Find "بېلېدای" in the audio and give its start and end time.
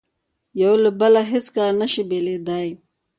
2.09-2.69